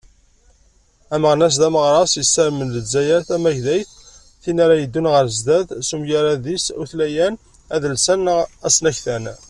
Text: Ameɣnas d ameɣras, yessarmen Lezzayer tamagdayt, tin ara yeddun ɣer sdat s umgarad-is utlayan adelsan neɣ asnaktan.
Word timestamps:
Ameɣnas 1.15 1.55
d 1.61 1.63
ameɣras, 1.67 2.13
yessarmen 2.17 2.69
Lezzayer 2.75 3.21
tamagdayt, 3.27 3.89
tin 4.41 4.61
ara 4.63 4.75
yeddun 4.81 5.11
ɣer 5.13 5.25
sdat 5.37 5.67
s 5.87 5.89
umgarad-is 5.95 6.65
utlayan 6.81 7.35
adelsan 7.75 8.19
neɣ 8.25 8.37
asnaktan. 8.67 9.25